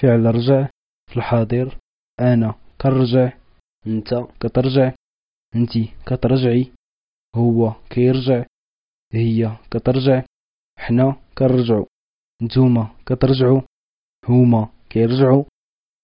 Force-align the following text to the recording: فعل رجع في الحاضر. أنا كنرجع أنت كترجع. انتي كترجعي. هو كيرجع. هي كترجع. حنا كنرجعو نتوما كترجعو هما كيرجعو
فعل 0.00 0.34
رجع 0.34 0.68
في 1.10 1.16
الحاضر. 1.16 1.78
أنا 2.20 2.54
كنرجع 2.80 3.32
أنت 3.86 4.14
كترجع. 4.40 4.92
انتي 5.54 5.88
كترجعي. 6.06 6.72
هو 7.36 7.72
كيرجع. 7.90 8.44
هي 9.12 9.56
كترجع. 9.70 10.22
حنا 10.78 11.16
كنرجعو 11.38 11.86
نتوما 12.42 12.88
كترجعو 13.06 13.62
هما 14.28 14.68
كيرجعو 14.90 15.44